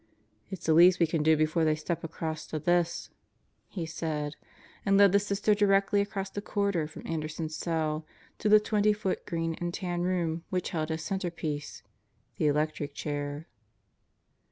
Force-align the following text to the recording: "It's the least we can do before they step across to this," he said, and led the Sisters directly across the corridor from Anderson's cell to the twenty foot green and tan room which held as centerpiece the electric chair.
"It's 0.49 0.65
the 0.65 0.73
least 0.73 0.97
we 0.99 1.05
can 1.05 1.21
do 1.21 1.37
before 1.37 1.63
they 1.63 1.75
step 1.75 2.03
across 2.03 2.47
to 2.47 2.57
this," 2.57 3.11
he 3.67 3.85
said, 3.85 4.35
and 4.83 4.97
led 4.97 5.11
the 5.11 5.19
Sisters 5.19 5.57
directly 5.57 6.01
across 6.01 6.31
the 6.31 6.41
corridor 6.41 6.87
from 6.87 7.05
Anderson's 7.05 7.55
cell 7.55 8.03
to 8.39 8.49
the 8.49 8.59
twenty 8.59 8.93
foot 8.93 9.23
green 9.27 9.53
and 9.61 9.71
tan 9.71 10.01
room 10.01 10.43
which 10.49 10.71
held 10.71 10.89
as 10.89 11.03
centerpiece 11.03 11.83
the 12.37 12.47
electric 12.47 12.95
chair. 12.95 13.45